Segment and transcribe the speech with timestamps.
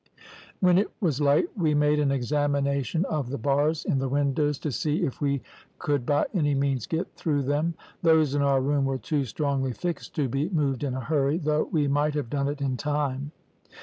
[0.61, 4.71] "When it was light we made an examination of the bars in the windows to
[4.71, 5.43] see if we
[5.77, 7.75] could by any means get through them.
[8.01, 11.65] Those in our room were too strongly fixed to be moved in a hurry, though
[11.65, 13.31] we might have done it in time.